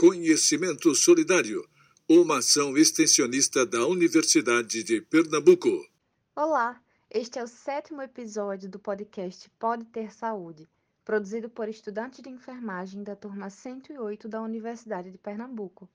Conhecimento 0.00 0.94
Solidário, 0.94 1.62
uma 2.08 2.38
ação 2.38 2.74
extensionista 2.74 3.66
da 3.66 3.86
Universidade 3.86 4.82
de 4.82 4.98
Pernambuco. 5.02 5.86
Olá, 6.34 6.82
este 7.10 7.38
é 7.38 7.44
o 7.44 7.46
sétimo 7.46 8.00
episódio 8.00 8.66
do 8.66 8.78
podcast 8.78 9.50
Pode 9.58 9.84
Ter 9.84 10.10
Saúde, 10.10 10.66
produzido 11.04 11.50
por 11.50 11.68
estudantes 11.68 12.22
de 12.22 12.30
enfermagem 12.30 13.02
da 13.02 13.14
turma 13.14 13.50
108 13.50 14.26
da 14.26 14.40
Universidade 14.40 15.10
de 15.10 15.18
Pernambuco. 15.18 15.86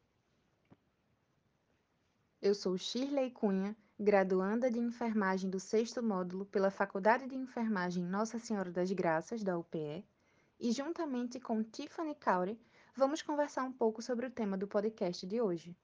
Eu 2.39 2.53
sou 2.53 2.77
Shirley 2.77 3.31
Cunha, 3.31 3.75
graduanda 3.99 4.69
de 4.69 4.77
enfermagem 4.77 5.49
do 5.49 5.59
sexto 5.59 6.03
módulo 6.03 6.45
pela 6.45 6.69
Faculdade 6.69 7.25
de 7.25 7.35
Enfermagem 7.35 8.03
Nossa 8.03 8.37
Senhora 8.37 8.69
das 8.69 8.91
Graças, 8.91 9.43
da 9.43 9.57
UPE, 9.57 10.05
e 10.59 10.71
juntamente 10.71 11.39
com 11.39 11.63
Tiffany 11.63 12.13
Caure, 12.13 12.55
vamos 12.95 13.21
conversar 13.21 13.63
um 13.63 13.71
pouco 13.71 14.01
sobre 14.01 14.25
o 14.25 14.31
tema 14.31 14.57
do 14.57 14.67
podcast 14.67 15.25
de 15.27 15.41
hoje. 15.41 15.75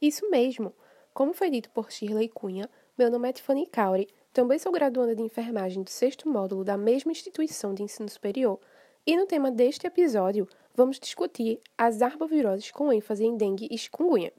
Isso 0.00 0.28
mesmo! 0.30 0.74
Como 1.12 1.34
foi 1.34 1.50
dito 1.50 1.68
por 1.70 1.90
Shirley 1.90 2.28
Cunha, 2.28 2.70
meu 2.96 3.10
nome 3.10 3.28
é 3.28 3.32
Tiffany 3.32 3.66
Caure, 3.66 4.08
também 4.32 4.58
sou 4.58 4.72
graduanda 4.72 5.14
de 5.14 5.22
enfermagem 5.22 5.82
do 5.82 5.90
sexto 5.90 6.28
módulo 6.28 6.64
da 6.64 6.76
mesma 6.76 7.12
instituição 7.12 7.74
de 7.74 7.82
ensino 7.82 8.08
superior, 8.08 8.58
e 9.06 9.16
no 9.16 9.26
tema 9.26 9.50
deste 9.50 9.86
episódio 9.86 10.48
vamos 10.74 10.98
discutir 10.98 11.60
as 11.76 12.00
arboviroses 12.00 12.70
com 12.70 12.92
ênfase 12.92 13.24
em 13.24 13.36
dengue 13.36 13.68
e 13.70 13.76
chikungunya. 13.76 14.32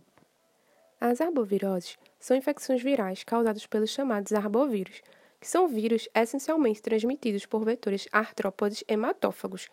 As 1.00 1.22
arboviroses 1.22 1.98
são 2.20 2.38
infecções 2.38 2.82
virais 2.82 3.24
causadas 3.24 3.68
pelos 3.68 3.90
chamados 3.90 4.34
arbovírus, 4.34 5.02
que 5.40 5.48
são 5.48 5.68
vírus 5.68 6.08
essencialmente 6.16 6.82
transmitidos 6.82 7.46
por 7.46 7.66
vetores 7.66 8.08
artrópodes 8.12 8.84
hematófagos, 8.88 9.68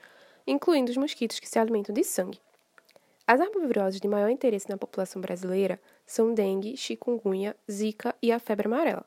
incluindo 0.49 0.91
os 0.91 0.97
mosquitos 0.97 1.39
que 1.39 1.49
se 1.49 1.59
alimentam 1.59 1.95
de 1.95 2.03
sangue. 2.03 2.41
As 3.27 3.39
arboviroses 3.39 4.01
de 4.01 4.09
maior 4.09 4.31
interesse 4.31 4.71
na 4.71 4.79
população 4.79 5.21
brasileira 5.21 5.79
são 6.07 6.33
dengue, 6.33 6.75
chikungunya, 6.75 7.55
zika 7.71 8.15
e 8.23 8.33
a 8.33 8.39
febre 8.39 8.67
amarela. 8.67 9.05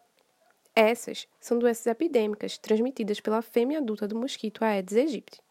Essas 0.76 1.28
são 1.40 1.58
doenças 1.58 1.88
epidêmicas 1.88 2.60
transmitidas 2.60 3.20
pela 3.20 3.42
fêmea 3.42 3.80
adulta 3.80 4.08
do 4.08 4.16
mosquito 4.16 4.64
Aedes 4.64 4.96
aegypti. 4.96 5.42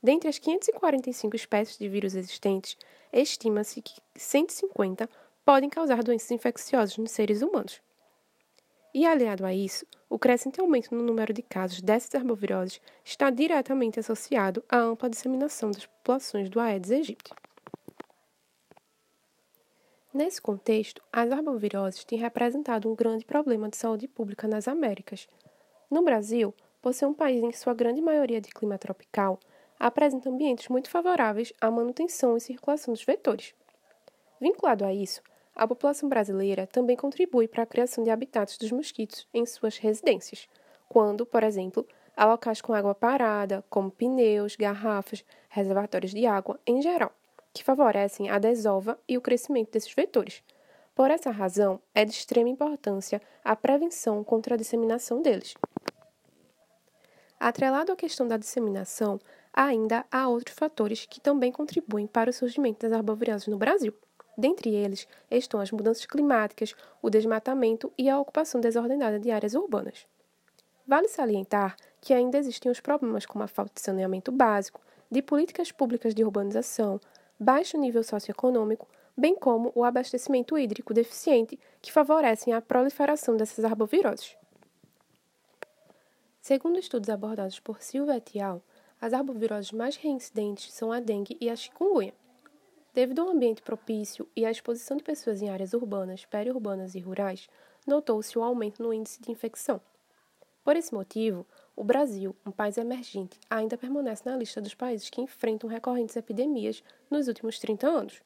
Dentre 0.00 0.28
as 0.28 0.38
545 0.38 1.34
espécies 1.34 1.76
de 1.76 1.88
vírus 1.88 2.14
existentes, 2.14 2.76
estima-se 3.12 3.82
que 3.82 4.00
150 4.14 5.10
podem 5.44 5.68
causar 5.68 6.04
doenças 6.04 6.30
infecciosas 6.30 6.96
nos 6.96 7.10
seres 7.10 7.42
humanos. 7.42 7.82
E 8.94 9.04
aliado 9.04 9.44
a 9.44 9.52
isso, 9.52 9.84
o 10.14 10.18
crescente 10.18 10.60
aumento 10.60 10.94
no 10.94 11.02
número 11.02 11.32
de 11.32 11.42
casos 11.42 11.82
dessas 11.82 12.14
arboviroses 12.14 12.80
está 13.04 13.30
diretamente 13.30 13.98
associado 13.98 14.62
à 14.68 14.76
ampla 14.78 15.10
disseminação 15.10 15.72
das 15.72 15.86
populações 15.86 16.48
do 16.48 16.60
Aedes 16.60 16.92
aegypti. 16.92 17.34
Nesse 20.12 20.40
contexto, 20.40 21.02
as 21.12 21.32
arboviroses 21.32 22.04
têm 22.04 22.16
representado 22.16 22.88
um 22.88 22.94
grande 22.94 23.24
problema 23.24 23.68
de 23.68 23.76
saúde 23.76 24.06
pública 24.06 24.46
nas 24.46 24.68
Américas. 24.68 25.26
No 25.90 26.04
Brasil, 26.04 26.54
por 26.80 26.94
ser 26.94 27.06
um 27.06 27.12
país 27.12 27.42
em 27.42 27.50
sua 27.50 27.74
grande 27.74 28.00
maioria 28.00 28.40
de 28.40 28.50
clima 28.50 28.78
tropical, 28.78 29.40
apresenta 29.80 30.30
ambientes 30.30 30.68
muito 30.68 30.88
favoráveis 30.88 31.52
à 31.60 31.68
manutenção 31.72 32.36
e 32.36 32.40
circulação 32.40 32.94
dos 32.94 33.02
vetores. 33.02 33.52
Vinculado 34.40 34.84
a 34.84 34.94
isso, 34.94 35.20
a 35.54 35.68
população 35.68 36.08
brasileira 36.08 36.66
também 36.66 36.96
contribui 36.96 37.46
para 37.46 37.62
a 37.62 37.66
criação 37.66 38.02
de 38.02 38.10
habitats 38.10 38.58
dos 38.58 38.72
mosquitos 38.72 39.26
em 39.32 39.46
suas 39.46 39.78
residências, 39.78 40.48
quando, 40.88 41.24
por 41.24 41.42
exemplo, 41.42 41.86
há 42.16 42.24
locais 42.24 42.60
com 42.60 42.72
água 42.72 42.94
parada, 42.94 43.64
como 43.70 43.90
pneus, 43.90 44.56
garrafas, 44.56 45.24
reservatórios 45.48 46.12
de 46.12 46.26
água 46.26 46.58
em 46.66 46.82
geral, 46.82 47.12
que 47.52 47.62
favorecem 47.62 48.28
a 48.28 48.38
desova 48.38 48.98
e 49.08 49.16
o 49.16 49.20
crescimento 49.20 49.70
desses 49.70 49.94
vetores. 49.94 50.42
Por 50.94 51.10
essa 51.10 51.30
razão, 51.30 51.80
é 51.94 52.04
de 52.04 52.12
extrema 52.12 52.48
importância 52.48 53.20
a 53.44 53.54
prevenção 53.54 54.22
contra 54.22 54.54
a 54.54 54.58
disseminação 54.58 55.22
deles. 55.22 55.54
Atrelado 57.38 57.92
à 57.92 57.96
questão 57.96 58.26
da 58.26 58.36
disseminação, 58.36 59.20
ainda 59.52 60.04
há 60.10 60.28
outros 60.28 60.56
fatores 60.56 61.06
que 61.06 61.20
também 61.20 61.52
contribuem 61.52 62.06
para 62.06 62.30
o 62.30 62.32
surgimento 62.32 62.88
das 62.88 62.96
arboviroses 62.96 63.48
no 63.48 63.58
Brasil. 63.58 63.92
Dentre 64.36 64.74
eles 64.74 65.06
estão 65.30 65.60
as 65.60 65.70
mudanças 65.70 66.06
climáticas, 66.06 66.74
o 67.00 67.08
desmatamento 67.08 67.92
e 67.96 68.08
a 68.08 68.18
ocupação 68.18 68.60
desordenada 68.60 69.18
de 69.18 69.30
áreas 69.30 69.54
urbanas. 69.54 70.06
Vale 70.86 71.08
salientar 71.08 71.76
que 72.00 72.12
ainda 72.12 72.36
existem 72.36 72.70
os 72.70 72.80
problemas 72.80 73.24
como 73.24 73.44
a 73.44 73.48
falta 73.48 73.72
de 73.74 73.80
saneamento 73.80 74.30
básico, 74.30 74.80
de 75.10 75.22
políticas 75.22 75.72
públicas 75.72 76.14
de 76.14 76.24
urbanização, 76.24 77.00
baixo 77.38 77.78
nível 77.78 78.02
socioeconômico, 78.02 78.88
bem 79.16 79.34
como 79.34 79.72
o 79.74 79.84
abastecimento 79.84 80.58
hídrico 80.58 80.92
deficiente, 80.92 81.58
que 81.80 81.92
favorecem 81.92 82.52
a 82.52 82.60
proliferação 82.60 83.36
dessas 83.36 83.64
arboviroses. 83.64 84.36
Segundo 86.40 86.78
estudos 86.78 87.08
abordados 87.08 87.58
por 87.60 87.80
Silva 87.80 88.16
et 88.16 88.38
al., 88.40 88.60
as 89.00 89.12
arboviroses 89.12 89.72
mais 89.72 89.96
reincidentes 89.96 90.72
são 90.72 90.92
a 90.92 91.00
dengue 91.00 91.36
e 91.40 91.48
a 91.48 91.56
chikungunya. 91.56 92.12
Devido 92.94 93.22
ao 93.22 93.30
ambiente 93.30 93.60
propício 93.60 94.28
e 94.36 94.46
à 94.46 94.52
exposição 94.52 94.96
de 94.96 95.02
pessoas 95.02 95.42
em 95.42 95.48
áreas 95.48 95.74
urbanas, 95.74 96.24
periurbanas 96.24 96.94
e 96.94 97.00
rurais, 97.00 97.48
notou-se 97.84 98.38
o 98.38 98.42
aumento 98.44 98.80
no 98.80 98.94
índice 98.94 99.20
de 99.20 99.32
infecção. 99.32 99.80
Por 100.62 100.76
esse 100.76 100.94
motivo, 100.94 101.44
o 101.74 101.82
Brasil, 101.82 102.36
um 102.46 102.52
país 102.52 102.78
emergente, 102.78 103.40
ainda 103.50 103.76
permanece 103.76 104.22
na 104.24 104.36
lista 104.36 104.60
dos 104.60 104.76
países 104.76 105.10
que 105.10 105.20
enfrentam 105.20 105.68
recorrentes 105.68 106.14
epidemias 106.14 106.84
nos 107.10 107.26
últimos 107.26 107.58
30 107.58 107.84
anos. 107.84 108.22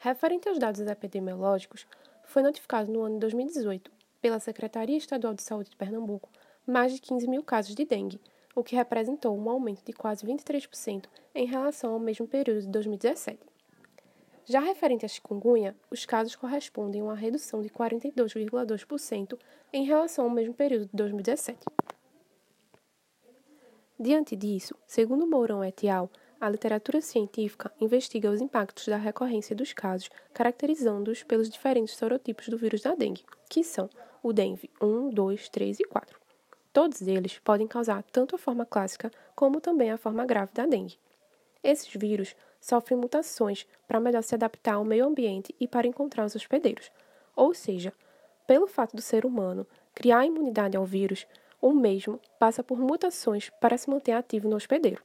Referente 0.00 0.48
aos 0.48 0.58
dados 0.58 0.80
epidemiológicos, 0.80 1.86
foi 2.24 2.42
notificado 2.42 2.90
no 2.90 3.02
ano 3.02 3.14
de 3.14 3.20
2018, 3.20 3.88
pela 4.20 4.40
Secretaria 4.40 4.98
Estadual 4.98 5.32
de 5.32 5.44
Saúde 5.44 5.70
de 5.70 5.76
Pernambuco, 5.76 6.28
mais 6.66 6.92
de 6.92 7.00
15 7.00 7.28
mil 7.28 7.44
casos 7.44 7.76
de 7.76 7.84
dengue, 7.84 8.20
o 8.52 8.64
que 8.64 8.74
representou 8.74 9.38
um 9.38 9.48
aumento 9.48 9.84
de 9.84 9.92
quase 9.92 10.26
23% 10.26 11.04
em 11.36 11.46
relação 11.46 11.92
ao 11.92 12.00
mesmo 12.00 12.26
período 12.26 12.62
de 12.62 12.68
2017. 12.68 13.49
Já 14.50 14.58
referente 14.58 15.04
à 15.04 15.08
chikungunya, 15.08 15.76
os 15.92 16.04
casos 16.04 16.34
correspondem 16.34 17.00
a 17.00 17.04
uma 17.04 17.14
redução 17.14 17.62
de 17.62 17.70
42,2% 17.70 19.38
em 19.72 19.84
relação 19.84 20.24
ao 20.24 20.30
mesmo 20.32 20.52
período 20.52 20.86
de 20.86 20.90
2017. 20.92 21.60
Diante 23.96 24.34
disso, 24.34 24.74
segundo 24.88 25.24
Mourão 25.24 25.62
et 25.62 25.86
al., 25.86 26.10
a 26.40 26.50
literatura 26.50 27.00
científica 27.00 27.72
investiga 27.80 28.28
os 28.28 28.40
impactos 28.40 28.88
da 28.88 28.96
recorrência 28.96 29.54
dos 29.54 29.72
casos, 29.72 30.10
caracterizando-os 30.34 31.22
pelos 31.22 31.48
diferentes 31.48 31.94
sorotipos 31.94 32.48
do 32.48 32.58
vírus 32.58 32.80
da 32.80 32.96
dengue, 32.96 33.24
que 33.48 33.62
são 33.62 33.88
o 34.20 34.32
DENV 34.32 34.68
1, 34.82 35.10
2, 35.10 35.48
3 35.48 35.78
e 35.78 35.84
4. 35.84 36.18
Todos 36.72 37.02
eles 37.02 37.38
podem 37.38 37.68
causar 37.68 38.02
tanto 38.02 38.34
a 38.34 38.38
forma 38.38 38.66
clássica 38.66 39.12
como 39.36 39.60
também 39.60 39.92
a 39.92 39.96
forma 39.96 40.26
grave 40.26 40.50
da 40.52 40.66
dengue. 40.66 40.98
Esses 41.62 41.94
vírus 41.94 42.34
sofrem 42.60 42.98
mutações 42.98 43.66
para 43.88 44.00
melhor 44.00 44.22
se 44.22 44.34
adaptar 44.34 44.74
ao 44.74 44.84
meio 44.84 45.06
ambiente 45.06 45.54
e 45.58 45.66
para 45.66 45.86
encontrar 45.86 46.24
os 46.24 46.36
hospedeiros. 46.36 46.90
Ou 47.34 47.54
seja, 47.54 47.92
pelo 48.46 48.66
fato 48.66 48.94
do 48.94 49.02
ser 49.02 49.24
humano 49.24 49.66
criar 49.94 50.26
imunidade 50.26 50.76
ao 50.76 50.84
vírus, 50.84 51.26
o 51.60 51.72
mesmo 51.72 52.20
passa 52.38 52.62
por 52.62 52.78
mutações 52.78 53.50
para 53.60 53.76
se 53.76 53.88
manter 53.88 54.12
ativo 54.12 54.48
no 54.48 54.56
hospedeiro. 54.56 55.02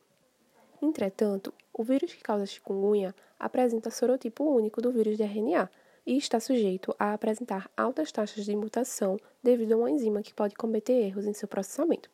Entretanto, 0.81 1.53
o 1.73 1.83
vírus 1.83 2.13
que 2.13 2.21
causa 2.21 2.45
chikungunya 2.45 3.13
apresenta 3.39 3.89
sorotipo 3.89 4.43
único 4.43 4.81
do 4.81 4.91
vírus 4.91 5.17
de 5.17 5.23
RNA 5.23 5.69
e 6.05 6.17
está 6.17 6.39
sujeito 6.39 6.95
a 6.99 7.13
apresentar 7.13 7.69
altas 7.75 8.11
taxas 8.11 8.45
de 8.45 8.55
mutação 8.55 9.19
devido 9.41 9.73
a 9.73 9.77
uma 9.77 9.91
enzima 9.91 10.21
que 10.21 10.33
pode 10.33 10.55
cometer 10.55 10.93
erros 10.93 11.25
em 11.25 11.33
seu 11.33 11.47
processamento. 11.47 12.09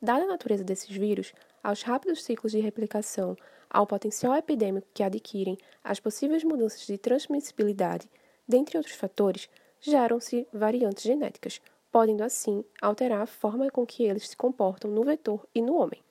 Dada 0.00 0.24
a 0.24 0.28
natureza 0.28 0.64
desses 0.64 0.96
vírus, 0.96 1.32
aos 1.68 1.82
rápidos 1.82 2.24
ciclos 2.24 2.52
de 2.52 2.60
replicação, 2.60 3.36
ao 3.68 3.86
potencial 3.86 4.34
epidêmico 4.34 4.88
que 4.94 5.02
adquirem, 5.02 5.58
às 5.84 6.00
possíveis 6.00 6.42
mudanças 6.42 6.86
de 6.86 6.96
transmissibilidade, 6.96 8.08
dentre 8.48 8.78
outros 8.78 8.96
fatores, 8.96 9.50
geram-se 9.78 10.48
variantes 10.50 11.04
genéticas, 11.04 11.60
podendo 11.92 12.24
assim 12.24 12.64
alterar 12.80 13.20
a 13.20 13.26
forma 13.26 13.70
com 13.70 13.84
que 13.84 14.02
eles 14.02 14.30
se 14.30 14.36
comportam 14.36 14.90
no 14.90 15.04
vetor 15.04 15.46
e 15.54 15.60
no 15.60 15.74
homem. 15.76 16.02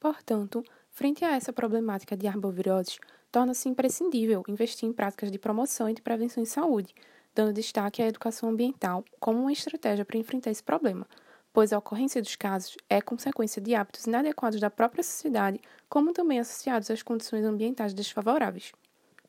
Portanto, 0.00 0.64
frente 0.90 1.22
a 1.22 1.36
essa 1.36 1.52
problemática 1.52 2.16
de 2.16 2.26
arboviroses, 2.26 2.98
torna-se 3.30 3.68
imprescindível 3.68 4.42
investir 4.48 4.88
em 4.88 4.92
práticas 4.92 5.30
de 5.30 5.38
promoção 5.38 5.86
e 5.88 5.94
de 5.94 6.00
prevenção 6.00 6.42
em 6.42 6.46
saúde, 6.46 6.94
dando 7.34 7.52
destaque 7.52 8.02
à 8.02 8.06
educação 8.06 8.48
ambiental 8.48 9.04
como 9.20 9.38
uma 9.38 9.52
estratégia 9.52 10.04
para 10.04 10.18
enfrentar 10.18 10.50
esse 10.50 10.62
problema, 10.62 11.06
pois 11.52 11.72
a 11.72 11.78
ocorrência 11.78 12.22
dos 12.22 12.34
casos 12.36 12.76
é 12.88 13.00
consequência 13.00 13.60
de 13.60 13.74
hábitos 13.74 14.06
inadequados 14.06 14.58
da 14.58 14.70
própria 14.70 15.02
sociedade, 15.02 15.60
como 15.88 16.12
também 16.12 16.40
associados 16.40 16.90
às 16.90 17.02
condições 17.02 17.44
ambientais 17.44 17.92
desfavoráveis. 17.92 18.72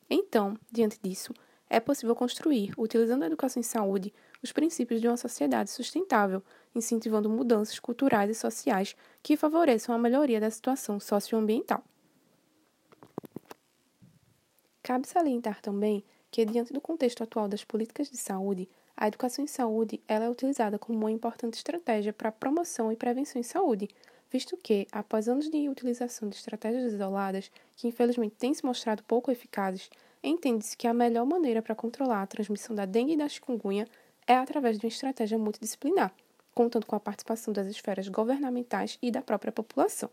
Então, 0.08 0.56
diante 0.70 0.98
disso, 1.02 1.32
é 1.68 1.80
possível 1.80 2.14
construir, 2.14 2.72
utilizando 2.78 3.22
a 3.22 3.26
educação 3.26 3.60
em 3.60 3.64
saúde, 3.64 4.12
os 4.42 4.52
princípios 4.52 5.00
de 5.00 5.08
uma 5.08 5.16
sociedade 5.16 5.70
sustentável, 5.70 6.42
incentivando 6.74 7.28
mudanças 7.28 7.78
culturais 7.78 8.30
e 8.30 8.34
sociais 8.34 8.94
que 9.22 9.36
favoreçam 9.36 9.94
a 9.94 9.98
melhoria 9.98 10.40
da 10.40 10.50
situação 10.50 11.00
socioambiental. 11.00 11.82
Cabe 14.82 15.08
salientar 15.08 15.60
também 15.62 16.04
que, 16.30 16.44
diante 16.44 16.72
do 16.72 16.80
contexto 16.80 17.22
atual 17.22 17.48
das 17.48 17.64
políticas 17.64 18.10
de 18.10 18.18
saúde, 18.18 18.68
a 18.96 19.08
educação 19.08 19.44
em 19.44 19.48
saúde 19.48 20.00
ela 20.06 20.24
é 20.24 20.30
utilizada 20.30 20.78
como 20.78 20.98
uma 20.98 21.10
importante 21.10 21.54
estratégia 21.54 22.12
para 22.12 22.28
a 22.28 22.32
promoção 22.32 22.92
e 22.92 22.96
prevenção 22.96 23.40
em 23.40 23.42
saúde, 23.42 23.88
visto 24.30 24.56
que, 24.56 24.86
após 24.90 25.28
anos 25.28 25.48
de 25.48 25.68
utilização 25.68 26.28
de 26.28 26.36
estratégias 26.36 26.92
isoladas, 26.92 27.50
que 27.76 27.88
infelizmente 27.88 28.36
têm 28.36 28.54
se 28.54 28.64
mostrado 28.64 29.02
pouco 29.04 29.30
eficazes, 29.30 29.90
entende-se 30.22 30.76
que 30.76 30.86
a 30.86 30.94
melhor 30.94 31.26
maneira 31.26 31.60
para 31.60 31.74
controlar 31.74 32.22
a 32.22 32.26
transmissão 32.26 32.74
da 32.74 32.84
dengue 32.84 33.12
e 33.12 33.16
da 33.16 33.28
chikungunya 33.28 33.86
é 34.26 34.34
através 34.34 34.78
de 34.78 34.86
uma 34.86 34.88
estratégia 34.88 35.38
multidisciplinar, 35.38 36.12
contando 36.54 36.86
com 36.86 36.96
a 36.96 37.00
participação 37.00 37.52
das 37.52 37.66
esferas 37.66 38.08
governamentais 38.08 38.98
e 39.02 39.10
da 39.10 39.20
própria 39.20 39.52
população. 39.52 40.10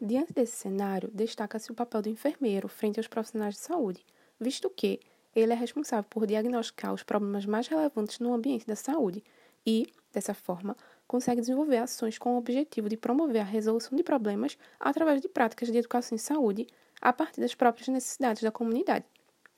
Diante 0.00 0.32
desse 0.32 0.56
cenário, 0.56 1.10
destaca-se 1.12 1.70
o 1.70 1.74
papel 1.74 2.02
do 2.02 2.08
enfermeiro 2.08 2.68
frente 2.68 2.98
aos 2.98 3.08
profissionais 3.08 3.54
de 3.54 3.60
saúde, 3.60 4.04
visto 4.38 4.68
que 4.68 5.00
ele 5.36 5.52
é 5.52 5.56
responsável 5.56 6.06
por 6.08 6.26
diagnosticar 6.26 6.94
os 6.94 7.02
problemas 7.02 7.44
mais 7.44 7.68
relevantes 7.68 8.18
no 8.18 8.32
ambiente 8.32 8.66
da 8.66 8.74
saúde 8.74 9.22
e, 9.66 9.86
dessa 10.10 10.32
forma, 10.32 10.74
consegue 11.06 11.42
desenvolver 11.42 11.76
ações 11.76 12.16
com 12.16 12.34
o 12.34 12.38
objetivo 12.38 12.88
de 12.88 12.96
promover 12.96 13.42
a 13.42 13.44
resolução 13.44 13.94
de 13.94 14.02
problemas 14.02 14.56
através 14.80 15.20
de 15.20 15.28
práticas 15.28 15.70
de 15.70 15.76
educação 15.76 16.16
em 16.16 16.18
saúde 16.18 16.66
a 17.02 17.12
partir 17.12 17.42
das 17.42 17.54
próprias 17.54 17.88
necessidades 17.88 18.42
da 18.42 18.50
comunidade. 18.50 19.04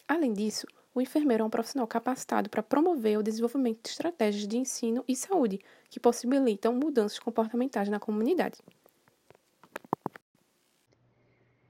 Além 0.08 0.32
disso, 0.32 0.66
o 0.92 1.00
enfermeiro 1.00 1.44
é 1.44 1.46
um 1.46 1.50
profissional 1.50 1.86
capacitado 1.86 2.50
para 2.50 2.62
promover 2.62 3.16
o 3.16 3.22
desenvolvimento 3.22 3.80
de 3.84 3.90
estratégias 3.90 4.48
de 4.48 4.58
ensino 4.58 5.04
e 5.06 5.14
saúde 5.14 5.60
que 5.88 6.00
possibilitam 6.00 6.74
mudanças 6.74 7.20
comportamentais 7.20 7.88
na 7.88 8.00
comunidade. 8.00 8.58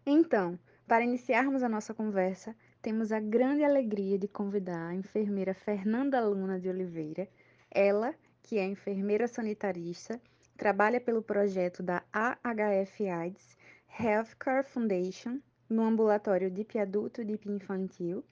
Então, 0.06 0.58
para 0.86 1.04
iniciarmos 1.04 1.62
a 1.62 1.68
nossa 1.68 1.92
conversa, 1.92 2.56
temos 2.88 3.12
a 3.12 3.20
grande 3.20 3.62
alegria 3.62 4.18
de 4.18 4.26
convidar 4.26 4.88
a 4.88 4.94
enfermeira 4.94 5.52
Fernanda 5.52 6.26
Luna 6.26 6.58
de 6.58 6.70
Oliveira, 6.70 7.28
ela 7.70 8.14
que 8.42 8.56
é 8.56 8.64
enfermeira 8.64 9.28
sanitarista, 9.28 10.18
trabalha 10.56 10.98
pelo 10.98 11.20
projeto 11.20 11.82
da 11.82 12.02
AHF 12.10 13.06
AIDS 13.06 13.58
Healthcare 14.00 14.64
Foundation 14.64 15.38
no 15.68 15.82
ambulatório 15.82 16.50
DIP 16.50 16.78
adulto 16.78 17.20
e 17.20 17.26
DIP 17.26 17.50
infantil 17.50 18.24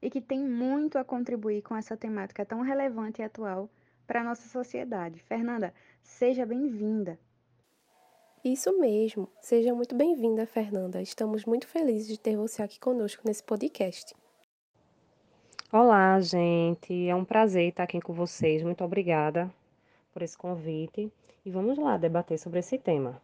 e 0.00 0.08
que 0.08 0.22
tem 0.22 0.42
muito 0.42 0.96
a 0.96 1.04
contribuir 1.04 1.60
com 1.60 1.76
essa 1.76 1.94
temática 1.94 2.46
tão 2.46 2.62
relevante 2.62 3.20
e 3.20 3.24
atual 3.26 3.68
para 4.06 4.22
a 4.22 4.24
nossa 4.24 4.48
sociedade. 4.48 5.20
Fernanda, 5.20 5.74
seja 6.02 6.46
bem-vinda. 6.46 7.18
Isso 8.44 8.78
mesmo. 8.78 9.28
Seja 9.40 9.74
muito 9.74 9.96
bem-vinda, 9.96 10.46
Fernanda. 10.46 11.02
Estamos 11.02 11.44
muito 11.44 11.66
felizes 11.66 12.06
de 12.06 12.20
ter 12.20 12.36
você 12.36 12.62
aqui 12.62 12.78
conosco 12.78 13.22
nesse 13.26 13.42
podcast. 13.42 14.14
Olá, 15.72 16.20
gente. 16.20 17.08
É 17.08 17.14
um 17.14 17.24
prazer 17.24 17.68
estar 17.68 17.82
aqui 17.82 18.00
com 18.00 18.12
vocês. 18.12 18.62
Muito 18.62 18.84
obrigada 18.84 19.52
por 20.12 20.22
esse 20.22 20.38
convite. 20.38 21.12
E 21.44 21.50
vamos 21.50 21.78
lá 21.78 21.96
debater 21.96 22.38
sobre 22.38 22.60
esse 22.60 22.78
tema. 22.78 23.20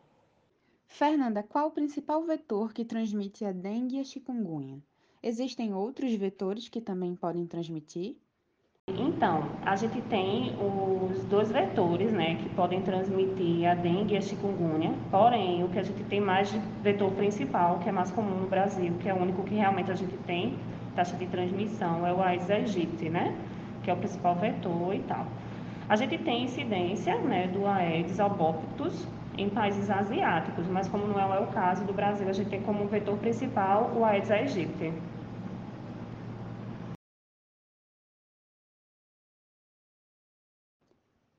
Fernanda, 0.88 1.42
qual 1.44 1.68
o 1.68 1.72
principal 1.72 2.22
vetor 2.24 2.72
que 2.72 2.84
transmite 2.84 3.44
a 3.44 3.52
dengue 3.52 3.96
e 3.96 4.00
a 4.00 4.04
chikungunya? 4.04 4.82
Existem 5.22 5.72
outros 5.72 6.12
vetores 6.14 6.68
que 6.68 6.80
também 6.80 7.14
podem 7.14 7.46
transmitir? 7.46 8.16
Então, 9.24 9.44
a 9.64 9.74
gente 9.74 10.00
tem 10.02 10.54
os 10.60 11.24
dois 11.24 11.50
vetores, 11.50 12.12
né, 12.12 12.34
que 12.34 12.48
podem 12.50 12.82
transmitir 12.82 13.66
a 13.66 13.74
dengue 13.74 14.12
e 14.12 14.16
a 14.18 14.20
chikungunya. 14.20 14.92
Porém, 15.10 15.64
o 15.64 15.68
que 15.68 15.78
a 15.78 15.82
gente 15.82 16.04
tem 16.04 16.20
mais 16.20 16.52
de 16.52 16.58
vetor 16.82 17.10
principal, 17.12 17.78
que 17.78 17.88
é 17.88 17.92
mais 17.92 18.10
comum 18.10 18.36
no 18.36 18.46
Brasil, 18.46 18.92
que 19.00 19.08
é 19.08 19.14
o 19.14 19.16
único 19.16 19.42
que 19.42 19.54
realmente 19.54 19.90
a 19.90 19.94
gente 19.94 20.14
tem 20.26 20.58
taxa 20.94 21.16
de 21.16 21.26
transmissão, 21.26 22.06
é 22.06 22.12
o 22.12 22.22
Aedes 22.22 22.50
aegypti, 22.50 23.08
né, 23.08 23.34
que 23.82 23.90
é 23.90 23.94
o 23.94 23.96
principal 23.96 24.34
vetor 24.34 24.94
e 24.94 24.98
tal. 25.00 25.26
A 25.88 25.96
gente 25.96 26.18
tem 26.18 26.44
incidência, 26.44 27.16
né, 27.16 27.48
do 27.48 27.66
Aedes 27.66 28.20
albopictus 28.20 29.08
em 29.38 29.48
países 29.48 29.90
asiáticos, 29.90 30.68
mas 30.68 30.86
como 30.86 31.06
não 31.06 31.18
é 31.18 31.40
o 31.40 31.46
caso 31.46 31.84
do 31.84 31.92
Brasil, 31.94 32.28
a 32.28 32.32
gente 32.32 32.50
tem 32.50 32.60
como 32.60 32.86
vetor 32.86 33.16
principal 33.16 33.90
o 33.96 34.04
Aedes 34.04 34.30
aegypti. 34.30 34.92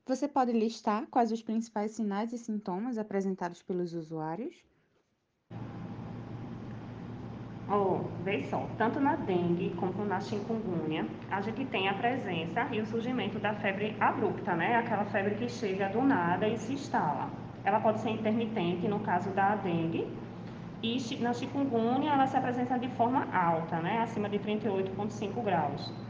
Você 0.06 0.28
pode 0.28 0.52
listar 0.52 1.04
quais 1.10 1.32
os 1.32 1.42
principais 1.42 1.90
sinais 1.90 2.32
e 2.32 2.38
sintomas 2.38 2.96
apresentados 2.96 3.60
pelos 3.60 3.92
usuários? 3.92 4.54
Oh, 7.68 8.04
vê 8.22 8.44
só, 8.44 8.68
tanto 8.78 9.00
na 9.00 9.16
dengue 9.16 9.74
como 9.74 10.04
na 10.04 10.20
chikungunya, 10.20 11.08
a 11.28 11.40
gente 11.40 11.64
tem 11.64 11.88
a 11.88 11.94
presença 11.94 12.68
e 12.72 12.80
o 12.80 12.86
surgimento 12.86 13.40
da 13.40 13.52
febre 13.54 13.96
abrupta, 13.98 14.54
né? 14.54 14.76
Aquela 14.76 15.04
febre 15.06 15.34
que 15.34 15.48
chega 15.48 15.88
do 15.88 16.00
nada 16.02 16.46
e 16.46 16.56
se 16.56 16.74
instala. 16.74 17.28
Ela 17.64 17.80
pode 17.80 17.98
ser 18.00 18.10
intermitente, 18.10 18.86
no 18.86 19.00
caso 19.00 19.30
da 19.30 19.56
dengue, 19.56 20.06
e 20.84 21.18
na 21.20 21.34
chikungunya 21.34 22.12
ela 22.12 22.28
se 22.28 22.36
apresenta 22.36 22.78
de 22.78 22.88
forma 22.90 23.26
alta, 23.34 23.80
né? 23.80 23.98
Acima 24.02 24.28
de 24.28 24.38
38,5 24.38 25.42
graus. 25.42 26.05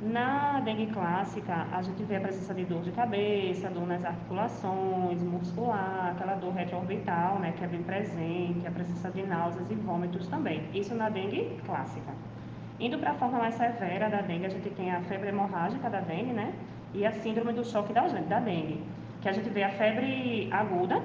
Na 0.00 0.60
dengue 0.60 0.88
clássica, 0.88 1.66
a 1.72 1.80
gente 1.80 2.02
vê 2.04 2.16
a 2.16 2.20
presença 2.20 2.52
de 2.52 2.66
dor 2.66 2.82
de 2.82 2.90
cabeça, 2.90 3.70
dor 3.70 3.86
nas 3.86 4.04
articulações, 4.04 5.22
muscular, 5.22 6.12
aquela 6.14 6.34
dor 6.34 6.52
retroorbital, 6.52 7.38
né, 7.38 7.54
que 7.56 7.64
é 7.64 7.66
bem 7.66 7.82
presente, 7.82 8.66
a 8.66 8.70
presença 8.70 9.10
de 9.10 9.22
náuseas 9.22 9.70
e 9.70 9.74
vômitos 9.74 10.28
também. 10.28 10.62
Isso 10.74 10.94
na 10.94 11.08
dengue 11.08 11.58
clássica. 11.64 12.12
Indo 12.78 12.98
para 12.98 13.12
a 13.12 13.14
forma 13.14 13.38
mais 13.38 13.54
severa 13.54 14.10
da 14.10 14.20
dengue, 14.20 14.44
a 14.44 14.50
gente 14.50 14.68
tem 14.68 14.92
a 14.92 15.00
febre 15.00 15.30
hemorrágica 15.30 15.88
da 15.88 16.00
dengue, 16.00 16.34
né, 16.34 16.52
e 16.92 17.06
a 17.06 17.12
síndrome 17.12 17.54
do 17.54 17.64
choque 17.64 17.94
da, 17.94 18.06
da 18.06 18.38
dengue, 18.38 18.84
que 19.22 19.30
a 19.30 19.32
gente 19.32 19.48
vê 19.48 19.62
a 19.62 19.70
febre 19.70 20.50
aguda, 20.52 21.02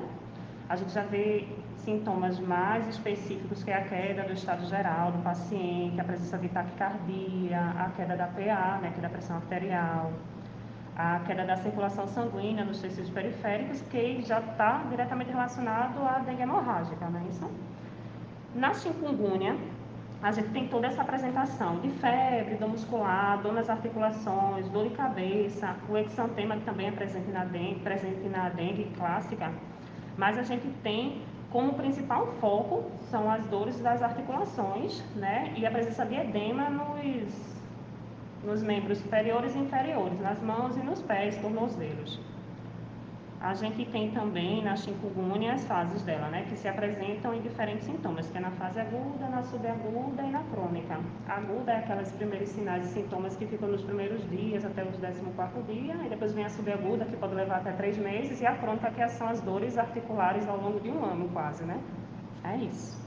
a 0.68 0.76
gente 0.76 0.92
já 0.92 1.04
vê 1.04 1.48
sintomas 1.84 2.40
mais 2.40 2.88
específicos, 2.88 3.64
que 3.64 3.72
é 3.72 3.78
a 3.78 3.84
queda 3.84 4.24
do 4.24 4.34
estado 4.34 4.66
geral 4.66 5.12
do 5.12 5.24
paciente, 5.24 6.00
a 6.00 6.04
presença 6.04 6.38
de 6.38 6.50
taquicardia, 6.50 7.60
a 7.78 7.90
queda 7.96 8.16
da 8.16 8.28
PA, 8.28 8.80
né, 8.82 8.92
que 8.94 9.00
é 9.00 9.02
da 9.02 9.10
pressão 9.10 9.38
arterial, 9.38 10.12
a 10.96 11.20
queda 11.26 11.46
da 11.46 11.58
circulação 11.58 12.08
sanguínea 12.08 12.64
nos 12.64 12.80
tecidos 12.80 13.10
periféricos, 13.10 13.82
que 13.84 14.22
já 14.22 14.40
está 14.40 14.84
diretamente 14.90 15.32
relacionado 15.32 16.00
à 16.06 16.20
dengue 16.20 16.44
hemorrágica, 16.44 17.10
não 17.10 17.20
é 17.20 17.24
isso? 17.26 17.50
Na 18.54 18.74
chikungunya, 18.74 19.56
a 20.22 20.32
gente 20.32 20.50
tem 20.50 20.68
toda 20.68 20.86
essa 20.86 21.02
apresentação 21.02 21.80
de 21.80 21.90
febre, 21.90 22.56
dor 22.56 22.70
muscular, 22.70 23.42
dor 23.42 23.54
nas 23.54 23.70
articulações, 23.70 24.70
dor 24.70 24.88
de 24.88 24.94
cabeça, 24.94 25.76
o 25.90 25.98
exantema 25.98 26.58
que 26.58 26.64
também 26.64 26.88
é 26.88 26.92
presente 26.92 27.32
na 27.32 27.44
dengue, 27.44 27.80
presente 27.80 28.30
na 28.30 28.50
dengue 28.50 28.92
clássica, 28.96 29.52
mas 30.18 30.38
a 30.38 30.44
gente 30.44 30.68
tem 30.84 31.24
como 31.52 31.74
principal 31.74 32.28
foco 32.40 32.86
são 33.10 33.30
as 33.30 33.46
dores 33.48 33.80
das 33.80 34.02
articulações, 34.02 35.04
né, 35.16 35.54
e 35.58 35.66
a 35.66 35.72
presença 35.72 36.06
de 36.06 36.16
edema 36.16 36.70
nos, 36.70 37.34
nos 38.44 38.64
membros 38.64 39.00
superiores 39.00 39.54
e 39.54 39.60
inferiores, 39.60 40.20
nas 40.22 40.42
mãos 40.42 40.78
e 40.78 40.80
nos 40.80 41.02
pés, 41.02 41.38
tornozelos. 41.38 42.20
A 43.42 43.56
gente 43.56 43.84
tem 43.86 44.12
também 44.12 44.64
na 44.64 44.76
chikungunya 44.76 45.54
as 45.54 45.66
fases 45.66 46.04
dela, 46.04 46.30
né, 46.30 46.46
que 46.48 46.56
se 46.56 46.68
apresentam 46.68 47.34
em 47.34 47.42
diferentes 47.42 47.86
sintomas, 47.86 48.30
que 48.30 48.38
é 48.38 48.40
na 48.40 48.52
fase 48.52 48.80
aguda, 48.80 49.28
na 49.30 49.42
subaguda 49.42 50.22
e 50.22 50.30
na 50.30 50.44
crônica. 50.44 51.00
A 51.28 51.38
aguda 51.38 51.72
é 51.72 51.78
aquelas 51.78 52.12
primeiros 52.12 52.50
sinais 52.50 52.86
e 52.86 52.94
sintomas 52.94 53.36
que 53.36 53.48
ficam 53.48 53.68
nos 53.68 53.82
primeiros 53.82 54.22
dias 54.30 54.64
até 54.64 54.84
os 54.84 54.96
14 54.96 55.64
dia, 55.74 55.96
e 56.06 56.10
depois 56.10 56.34
vem 56.34 56.46
a 56.46 56.50
subaguda, 56.50 57.04
que 57.06 57.18
pode 57.18 57.34
levar 57.34 57.58
até 57.58 57.72
três 57.72 57.98
meses, 57.98 58.40
e 58.42 58.46
a 58.46 58.56
crônica, 58.56 58.92
que 58.92 59.10
são 59.10 59.28
as 59.28 59.42
dores 59.42 59.76
articulares 59.76 60.48
ao 60.48 60.62
longo 60.62 60.80
de 60.80 60.92
um 60.92 61.04
ano 61.04 61.28
quase, 61.30 61.64
né? 61.64 61.82
É 62.44 62.58
isso. 62.58 63.02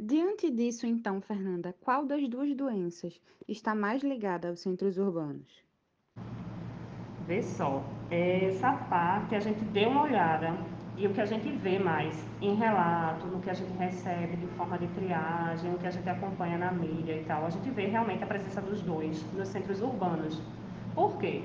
Diante 0.00 0.50
disso, 0.50 0.86
então, 0.86 1.20
Fernanda, 1.20 1.74
qual 1.82 2.06
das 2.06 2.26
duas 2.26 2.54
doenças 2.56 3.20
está 3.46 3.74
mais 3.74 4.02
ligada 4.02 4.48
aos 4.48 4.60
centros 4.60 4.96
urbanos? 4.96 5.62
Vê 7.26 7.42
só, 7.42 7.82
essa 8.10 8.72
parte 8.72 9.34
a 9.34 9.40
gente 9.40 9.64
deu 9.64 9.88
uma 9.88 10.02
olhada 10.02 10.52
e 10.96 11.06
o 11.06 11.10
que 11.10 11.20
a 11.20 11.24
gente 11.24 11.48
vê 11.48 11.78
mais 11.78 12.14
em 12.40 12.54
relato, 12.54 13.26
no 13.26 13.40
que 13.40 13.48
a 13.48 13.54
gente 13.54 13.72
recebe 13.78 14.36
de 14.36 14.46
forma 14.48 14.76
de 14.76 14.86
triagem, 14.88 15.72
o 15.72 15.78
que 15.78 15.86
a 15.86 15.90
gente 15.90 16.08
acompanha 16.08 16.58
na 16.58 16.70
mídia 16.70 17.14
e 17.14 17.24
tal, 17.24 17.46
a 17.46 17.50
gente 17.50 17.68
vê 17.70 17.86
realmente 17.86 18.22
a 18.22 18.26
presença 18.26 18.60
dos 18.60 18.82
dois 18.82 19.24
nos 19.32 19.48
centros 19.48 19.80
urbanos. 19.80 20.40
Por 20.94 21.16
quê? 21.16 21.42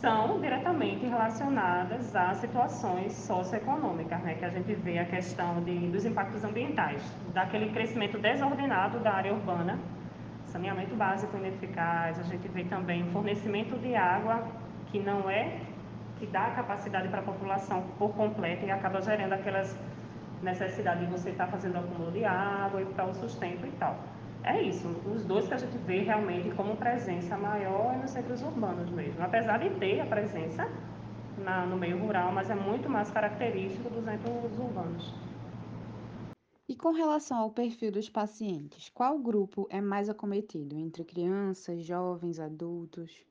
São 0.00 0.40
diretamente 0.40 1.06
relacionadas 1.06 2.16
a 2.16 2.34
situações 2.34 3.12
socioeconômicas, 3.12 4.18
né? 4.22 4.34
que 4.34 4.44
a 4.46 4.48
gente 4.48 4.74
vê 4.74 4.98
a 4.98 5.04
questão 5.04 5.62
de, 5.62 5.78
dos 5.90 6.06
impactos 6.06 6.42
ambientais, 6.42 7.02
daquele 7.34 7.70
crescimento 7.70 8.18
desordenado 8.18 8.98
da 8.98 9.12
área 9.12 9.32
urbana, 9.32 9.78
saneamento 10.46 10.96
básico 10.96 11.36
ineficaz, 11.36 12.18
a 12.18 12.22
gente 12.24 12.48
vê 12.48 12.64
também 12.64 13.04
fornecimento 13.12 13.78
de 13.78 13.94
água 13.94 14.42
que 14.92 15.00
não 15.00 15.28
é 15.28 15.58
que 16.18 16.26
dá 16.26 16.50
capacidade 16.50 17.08
para 17.08 17.18
a 17.18 17.24
população 17.24 17.82
por 17.98 18.12
completo 18.14 18.64
e 18.64 18.70
acaba 18.70 19.02
gerando 19.02 19.32
aquelas 19.32 19.76
necessidade 20.42 21.06
de 21.06 21.10
você 21.10 21.30
estar 21.30 21.46
tá 21.46 21.52
fazendo 21.52 21.78
acúmulo 21.78 22.12
de 22.12 22.24
água 22.24 22.82
e 22.82 22.84
para 22.84 23.06
o 23.06 23.14
sustento 23.14 23.66
e 23.66 23.70
tal. 23.72 23.96
É 24.44 24.60
isso, 24.60 24.88
os 25.12 25.24
dois 25.24 25.46
que 25.46 25.54
a 25.54 25.56
gente 25.56 25.76
vê 25.78 26.00
realmente 26.00 26.50
como 26.56 26.76
presença 26.76 27.36
maior 27.36 27.94
é 27.94 27.98
nos 27.98 28.10
centros 28.10 28.42
urbanos 28.42 28.90
mesmo, 28.90 29.22
apesar 29.22 29.58
de 29.58 29.70
ter 29.78 30.00
a 30.00 30.06
presença 30.06 30.68
na, 31.38 31.64
no 31.64 31.76
meio 31.76 31.98
rural, 31.98 32.32
mas 32.32 32.50
é 32.50 32.54
muito 32.54 32.88
mais 32.88 33.08
característico 33.10 33.88
dos 33.88 34.04
centros 34.04 34.58
urbanos. 34.58 35.14
E 36.68 36.74
com 36.74 36.90
relação 36.90 37.38
ao 37.38 37.50
perfil 37.50 37.92
dos 37.92 38.08
pacientes, 38.08 38.88
qual 38.88 39.18
grupo 39.18 39.66
é 39.70 39.80
mais 39.80 40.08
acometido? 40.08 40.76
Entre 40.76 41.04
crianças, 41.04 41.84
jovens, 41.84 42.40
adultos? 42.40 43.24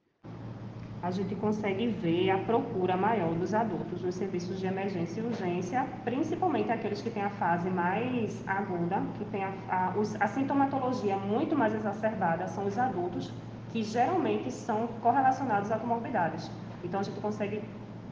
A 1.03 1.09
gente 1.09 1.33
consegue 1.35 1.87
ver 1.87 2.29
a 2.29 2.37
procura 2.37 2.95
maior 2.95 3.33
dos 3.33 3.53
adultos 3.53 4.03
nos 4.03 4.13
serviços 4.13 4.59
de 4.59 4.67
emergência 4.67 5.21
e 5.21 5.25
urgência, 5.25 5.87
principalmente 6.03 6.71
aqueles 6.71 7.01
que 7.01 7.09
têm 7.09 7.23
a 7.23 7.29
fase 7.31 7.69
mais 7.71 8.47
aguda, 8.47 9.01
que 9.17 9.25
tem 9.25 9.43
a, 9.43 9.51
a, 9.67 9.93
a 10.19 10.27
sintomatologia 10.27 11.17
muito 11.17 11.57
mais 11.57 11.73
exacerbada, 11.73 12.47
são 12.47 12.67
os 12.67 12.77
adultos, 12.77 13.33
que 13.71 13.81
geralmente 13.81 14.51
são 14.51 14.87
correlacionados 15.01 15.71
a 15.71 15.79
comorbidades. 15.79 16.51
Então 16.83 16.99
a 16.99 17.03
gente 17.03 17.19
consegue 17.19 17.63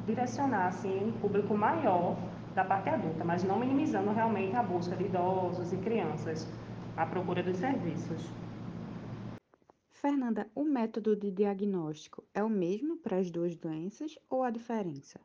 direcionar 0.07 0.67
assim 0.67 1.05
um 1.05 1.11
público 1.11 1.55
maior 1.55 2.17
da 2.55 2.63
parte 2.63 2.89
adulta, 2.89 3.23
mas 3.23 3.43
não 3.43 3.59
minimizando 3.59 4.11
realmente 4.11 4.55
a 4.55 4.63
busca 4.63 4.95
de 4.95 5.03
idosos 5.03 5.71
e 5.71 5.77
crianças, 5.77 6.47
a 6.97 7.05
procura 7.05 7.43
dos 7.43 7.57
serviços. 7.57 8.31
Fernanda, 10.01 10.47
o 10.55 10.63
método 10.63 11.13
de 11.13 11.29
diagnóstico 11.29 12.23
é 12.33 12.41
o 12.41 12.47
mesmo 12.47 12.95
para 12.95 13.17
as 13.17 13.29
duas 13.29 13.57
doenças 13.57 14.17
ou 14.29 14.43
há 14.43 14.49
diferença? 14.49 15.19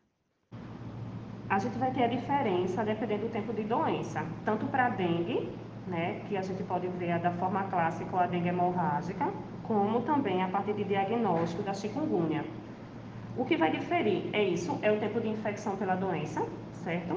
A 1.48 1.60
gente 1.60 1.78
vai 1.78 1.92
ter 1.92 2.02
a 2.02 2.08
diferença 2.08 2.82
dependendo 2.82 3.28
do 3.28 3.32
tempo 3.32 3.52
de 3.52 3.62
doença, 3.62 4.26
tanto 4.44 4.66
para 4.66 4.86
a 4.86 4.88
dengue, 4.88 5.48
né, 5.86 6.24
que 6.28 6.36
a 6.36 6.42
gente 6.42 6.64
pode 6.64 6.88
ver 6.88 7.20
da 7.20 7.30
forma 7.34 7.62
clássica 7.70 8.10
ou 8.16 8.18
a 8.18 8.26
dengue 8.26 8.48
hemorrágica, 8.48 9.32
como 9.62 10.02
também 10.02 10.42
a 10.42 10.48
parte 10.48 10.72
de 10.72 10.82
diagnóstico 10.82 11.62
da 11.62 11.72
chikungunya. 11.72 12.44
O 13.36 13.44
que 13.44 13.56
vai 13.56 13.70
diferir 13.70 14.28
é 14.34 14.42
isso, 14.42 14.76
é 14.82 14.90
o 14.90 14.98
tempo 14.98 15.20
de 15.20 15.28
infecção 15.28 15.76
pela 15.76 15.94
doença, 15.94 16.44
certo? 16.82 17.16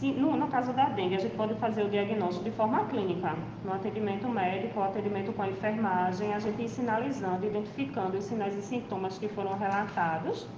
Se, 0.00 0.10
no, 0.12 0.34
no, 0.34 0.48
caso 0.48 0.72
da 0.72 0.86
dengue, 0.88 1.16
a 1.16 1.18
gente 1.18 1.36
pode 1.36 1.52
fazer 1.56 1.82
o 1.82 1.90
diagnóstico 1.90 2.44
de 2.44 2.50
forma 2.52 2.86
clínica, 2.86 3.36
no 3.62 3.70
atendimento 3.70 4.26
médico, 4.30 4.80
atendimento 4.80 5.30
com 5.30 5.42
a 5.42 5.48
enfermagem, 5.48 6.32
a 6.32 6.38
gente 6.38 6.66
sinalizando, 6.70 7.44
identificando 7.44 8.16
os 8.16 8.24
sinais 8.24 8.56
e 8.56 8.62
sintomas 8.62 9.18
que 9.18 9.28
foram 9.28 9.58
relatados. 9.58 10.48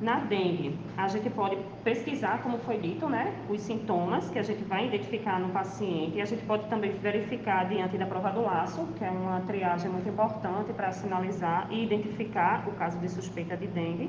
Na 0.00 0.20
dengue, 0.20 0.78
a 0.96 1.08
gente 1.08 1.28
pode 1.28 1.58
pesquisar, 1.82 2.40
como 2.40 2.58
foi 2.58 2.78
dito, 2.78 3.08
né, 3.08 3.34
os 3.50 3.62
sintomas 3.62 4.30
que 4.30 4.38
a 4.38 4.44
gente 4.44 4.62
vai 4.62 4.86
identificar 4.86 5.40
no 5.40 5.48
paciente, 5.48 6.18
e 6.18 6.20
a 6.20 6.24
gente 6.24 6.44
pode 6.44 6.68
também 6.68 6.92
verificar 6.92 7.68
diante 7.68 7.98
da 7.98 8.06
prova 8.06 8.30
do 8.30 8.42
laço, 8.42 8.86
que 8.96 9.04
é 9.04 9.10
uma 9.10 9.40
triagem 9.40 9.90
muito 9.90 10.08
importante 10.08 10.72
para 10.72 10.92
sinalizar 10.92 11.66
e 11.68 11.82
identificar 11.82 12.62
o 12.68 12.72
caso 12.74 12.96
de 13.00 13.08
suspeita 13.08 13.56
de 13.56 13.66
dengue. 13.66 14.08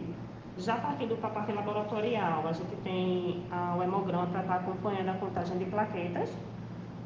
Já 0.58 0.76
partindo 0.76 1.16
para 1.20 1.30
a 1.30 1.34
parte 1.34 1.52
laboratorial, 1.52 2.48
a 2.48 2.52
gente 2.52 2.76
tem 2.78 3.44
ah, 3.52 3.76
o 3.78 3.84
hemograma 3.84 4.26
para 4.28 4.42
estar 4.42 4.56
acompanhando 4.56 5.10
a 5.10 5.14
contagem 5.14 5.58
de 5.60 5.66
plaquetas 5.66 6.34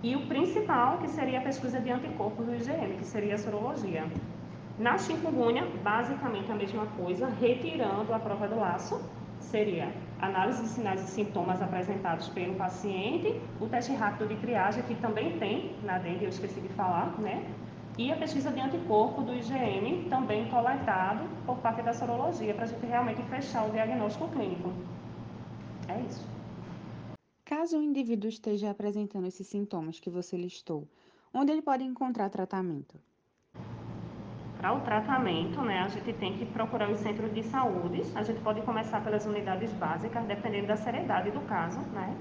e 0.01 0.15
o 0.15 0.25
principal, 0.27 0.97
que 0.99 1.09
seria 1.09 1.39
a 1.39 1.41
pesquisa 1.41 1.79
de 1.79 1.91
anticorpos 1.91 2.45
do 2.45 2.55
IgM, 2.55 2.97
que 2.97 3.05
seria 3.05 3.35
a 3.35 3.37
sorologia. 3.37 4.05
Na 4.79 4.97
chikungunya, 4.97 5.67
basicamente 5.83 6.49
a 6.49 6.55
mesma 6.55 6.85
coisa, 6.97 7.27
retirando 7.27 8.13
a 8.13 8.19
prova 8.19 8.47
do 8.47 8.57
laço, 8.57 9.01
seria 9.39 9.91
análise 10.21 10.63
de 10.63 10.69
sinais 10.69 11.03
e 11.03 11.07
sintomas 11.11 11.61
apresentados 11.61 12.29
pelo 12.29 12.55
paciente, 12.55 13.39
o 13.59 13.67
teste 13.67 13.93
rápido 13.93 14.29
de 14.29 14.37
triagem, 14.37 14.81
que 14.83 14.95
também 14.95 15.37
tem 15.37 15.75
na 15.83 15.97
dengue, 15.97 16.23
eu 16.23 16.29
esqueci 16.29 16.61
de 16.61 16.69
falar, 16.69 17.13
né? 17.19 17.43
E 17.97 18.11
a 18.11 18.15
pesquisa 18.15 18.51
de 18.51 18.59
anticorpo 18.59 19.21
do 19.21 19.33
IgM, 19.33 20.09
também 20.09 20.49
coletado 20.49 21.27
por 21.45 21.57
parte 21.57 21.81
da 21.81 21.93
sorologia, 21.93 22.53
para 22.53 22.63
a 22.63 22.67
gente 22.67 22.85
realmente 22.85 23.21
fechar 23.23 23.67
o 23.67 23.71
diagnóstico 23.71 24.27
clínico. 24.29 24.71
É 25.87 25.99
isso. 26.01 26.25
Caso 27.43 27.77
o 27.77 27.81
indivíduo 27.81 28.29
esteja 28.29 28.69
apresentando 28.69 29.27
esses 29.27 29.45
sintomas 29.45 29.99
que 29.99 30.09
você 30.09 30.37
listou, 30.37 30.87
onde 31.33 31.51
ele 31.51 31.61
pode 31.61 31.83
encontrar 31.83 32.29
tratamento? 32.29 32.97
Para 34.57 34.73
o 34.73 34.81
tratamento, 34.81 35.59
né, 35.61 35.79
a 35.79 35.87
gente 35.87 36.13
tem 36.13 36.37
que 36.37 36.45
procurar 36.45 36.89
os 36.89 36.99
centros 36.99 37.33
de 37.33 37.43
saúde. 37.43 38.03
A 38.15 38.23
gente 38.23 38.39
pode 38.41 38.61
começar 38.61 39.03
pelas 39.03 39.25
unidades 39.25 39.73
básicas, 39.73 40.23
dependendo 40.25 40.67
da 40.67 40.77
seriedade 40.77 41.31
do 41.31 41.41
caso, 41.41 41.79
né? 41.89 42.15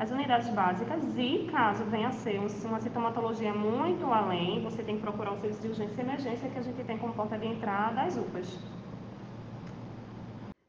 As 0.00 0.10
unidades 0.10 0.48
básicas 0.48 1.02
e 1.18 1.46
caso 1.52 1.84
venha 1.84 2.08
a 2.08 2.12
ser 2.12 2.38
uma 2.38 2.80
sintomatologia 2.80 3.52
muito 3.52 4.06
além, 4.06 4.62
você 4.62 4.82
tem 4.82 4.96
que 4.96 5.02
procurar 5.02 5.34
o 5.34 5.36
serviço 5.36 5.60
de 5.60 5.68
urgência 5.68 5.94
e 5.94 6.00
emergência 6.00 6.48
que 6.48 6.58
a 6.58 6.62
gente 6.62 6.82
tem 6.84 6.96
como 6.96 7.12
porta 7.12 7.38
de 7.38 7.46
entrada 7.46 8.00
as 8.00 8.16
UPAs. 8.16 8.58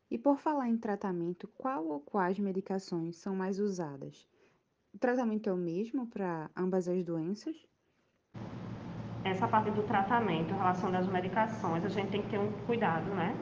E 0.09 0.17
por 0.17 0.38
falar 0.38 0.67
em 0.67 0.77
tratamento, 0.77 1.47
qual 1.57 1.85
ou 1.88 2.01
quais 2.01 2.38
medicações 2.39 3.15
são 3.19 3.33
mais 3.33 3.57
usadas? 3.57 4.27
O 4.93 4.97
tratamento 4.97 5.50
é 5.50 5.53
o 5.53 5.57
mesmo 5.57 6.07
para 6.07 6.50
ambas 6.53 6.89
as 6.89 7.01
doenças? 7.01 7.55
Essa 9.23 9.47
parte 9.47 9.71
do 9.71 9.83
tratamento, 9.83 10.51
em 10.51 10.57
relação 10.57 10.93
às 10.93 11.07
medicações, 11.07 11.85
a 11.85 11.88
gente 11.88 12.11
tem 12.11 12.21
que 12.21 12.31
ter 12.31 12.38
um 12.38 12.51
cuidado, 12.65 13.09
né? 13.11 13.33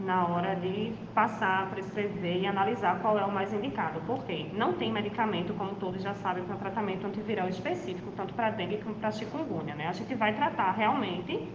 Na 0.00 0.26
hora 0.26 0.54
de 0.56 0.92
passar, 1.14 1.70
prescrever 1.70 2.42
e 2.42 2.46
analisar 2.46 2.98
qual 3.00 3.18
é 3.18 3.24
o 3.24 3.30
mais 3.30 3.52
indicado. 3.52 4.00
Por 4.00 4.24
quê? 4.24 4.46
Não 4.52 4.72
tem 4.74 4.92
medicamento, 4.92 5.54
como 5.54 5.74
todos 5.74 6.02
já 6.02 6.14
sabem, 6.14 6.44
para 6.44 6.56
tratamento 6.56 7.06
antiviral 7.06 7.48
específico, 7.48 8.10
tanto 8.16 8.34
para 8.34 8.50
dengue 8.50 8.78
como 8.78 8.94
para 8.96 9.10
chikungunya. 9.10 9.74
Né? 9.74 9.86
A 9.88 9.92
gente 9.92 10.14
vai 10.14 10.34
tratar 10.34 10.72
realmente 10.72 11.48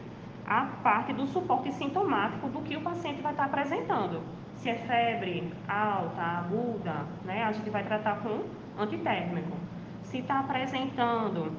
a 0.46 0.62
parte 0.82 1.12
do 1.12 1.28
suporte 1.28 1.72
sintomático 1.74 2.48
do 2.48 2.62
que 2.62 2.78
o 2.78 2.82
paciente 2.82 3.22
vai 3.22 3.34
estar 3.34 3.46
apresentando. 3.46 4.22
Se 4.56 4.70
é 4.70 4.76
febre 4.76 5.52
alta, 5.68 6.22
aguda, 6.22 7.06
né? 7.26 7.44
a 7.44 7.52
gente 7.52 7.70
vai 7.70 7.84
tratar 7.84 8.20
com 8.20 8.44
antitérmico. 8.82 9.58
Se 10.04 10.20
está 10.20 10.40
apresentando 10.40 11.52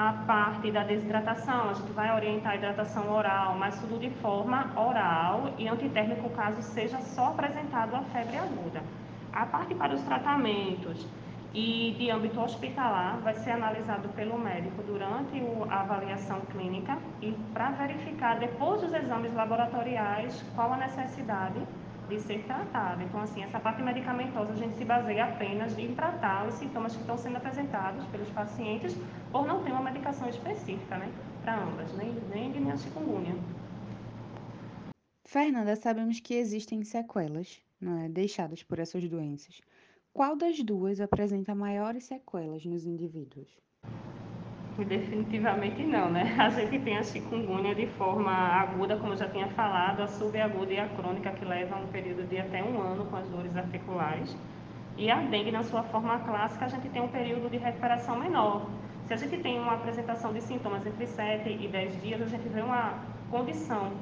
a 0.00 0.14
parte 0.26 0.70
da 0.70 0.82
desidratação, 0.82 1.68
a 1.68 1.74
gente 1.74 1.92
vai 1.92 2.10
orientar 2.14 2.52
a 2.52 2.56
hidratação 2.56 3.12
oral, 3.12 3.54
mas 3.58 3.78
tudo 3.80 4.00
de 4.00 4.08
forma 4.08 4.72
oral 4.74 5.52
e 5.58 5.68
antitérmico 5.68 6.30
caso 6.30 6.62
seja 6.62 6.98
só 7.02 7.26
apresentado 7.26 7.94
a 7.94 8.00
febre 8.04 8.38
aguda. 8.38 8.82
A 9.30 9.44
parte 9.44 9.74
para 9.74 9.94
os 9.94 10.00
tratamentos 10.00 11.06
e 11.52 11.94
de 11.98 12.10
âmbito 12.10 12.40
hospitalar 12.40 13.18
vai 13.18 13.34
ser 13.34 13.50
analisado 13.50 14.08
pelo 14.16 14.38
médico 14.38 14.82
durante 14.84 15.38
a 15.68 15.80
avaliação 15.80 16.40
clínica 16.50 16.96
e 17.20 17.32
para 17.52 17.68
verificar 17.72 18.38
depois 18.38 18.80
dos 18.80 18.94
exames 18.94 19.34
laboratoriais 19.34 20.42
qual 20.54 20.72
a 20.72 20.78
necessidade 20.78 21.60
de 22.10 22.20
ser 22.20 22.42
tratada. 22.42 23.02
Então, 23.02 23.20
assim, 23.22 23.42
essa 23.42 23.60
parte 23.60 23.80
medicamentosa 23.82 24.52
a 24.52 24.56
gente 24.56 24.76
se 24.76 24.84
baseia 24.84 25.24
apenas 25.24 25.78
em 25.78 25.94
tratar 25.94 26.46
os 26.48 26.54
sintomas 26.54 26.94
que 26.94 27.00
estão 27.00 27.16
sendo 27.16 27.36
apresentados 27.36 28.04
pelos 28.06 28.28
pacientes 28.30 28.94
por 29.30 29.46
não 29.46 29.62
ter 29.62 29.70
uma 29.70 29.82
medicação 29.82 30.28
específica, 30.28 30.98
né, 30.98 31.10
para 31.42 31.62
ambas, 31.62 31.96
nem 31.96 32.12
dengue 32.12 32.60
nem 32.60 32.72
a 32.72 32.76
chikungunya. 32.76 33.34
Fernanda, 35.24 35.76
sabemos 35.76 36.18
que 36.18 36.34
existem 36.34 36.82
sequelas 36.82 37.62
é, 37.80 38.08
deixadas 38.08 38.64
por 38.64 38.80
essas 38.80 39.08
doenças. 39.08 39.60
Qual 40.12 40.36
das 40.36 40.60
duas 40.64 41.00
apresenta 41.00 41.54
maiores 41.54 42.04
sequelas 42.04 42.64
nos 42.66 42.84
indivíduos? 42.84 43.48
Definitivamente 44.84 45.82
não, 45.82 46.10
né? 46.10 46.34
A 46.40 46.48
gente 46.48 46.78
tem 46.78 46.96
a 46.96 47.02
chikungunya 47.02 47.74
de 47.74 47.86
forma 47.86 48.30
aguda, 48.30 48.96
como 48.96 49.12
eu 49.12 49.16
já 49.16 49.28
tinha 49.28 49.46
falado, 49.48 50.00
a 50.00 50.06
subaguda 50.06 50.72
e 50.72 50.80
a 50.80 50.88
crônica, 50.88 51.30
que 51.32 51.44
leva 51.44 51.76
um 51.76 51.86
período 51.88 52.26
de 52.28 52.38
até 52.38 52.62
um 52.62 52.80
ano 52.80 53.04
com 53.04 53.16
as 53.16 53.28
dores 53.28 53.54
articulares. 53.56 54.36
E 54.96 55.10
a 55.10 55.16
dengue, 55.16 55.50
na 55.50 55.62
sua 55.62 55.82
forma 55.82 56.18
clássica, 56.20 56.64
a 56.64 56.68
gente 56.68 56.88
tem 56.88 57.02
um 57.02 57.08
período 57.08 57.50
de 57.50 57.58
recuperação 57.58 58.18
menor. 58.18 58.66
Se 59.06 59.14
a 59.14 59.16
gente 59.16 59.36
tem 59.38 59.58
uma 59.58 59.74
apresentação 59.74 60.32
de 60.32 60.40
sintomas 60.40 60.86
entre 60.86 61.06
7 61.06 61.48
e 61.48 61.68
10 61.68 62.02
dias, 62.02 62.22
a 62.22 62.26
gente 62.26 62.48
vê 62.48 62.60
uma 62.60 62.94
condição 63.30 63.92